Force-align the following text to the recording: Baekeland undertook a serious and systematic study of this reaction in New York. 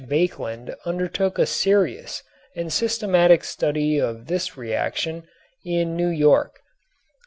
Baekeland 0.07 0.73
undertook 0.83 1.37
a 1.37 1.45
serious 1.45 2.23
and 2.55 2.73
systematic 2.73 3.43
study 3.43 3.99
of 4.01 4.25
this 4.25 4.57
reaction 4.57 5.25
in 5.63 5.95
New 5.95 6.09
York. 6.09 6.59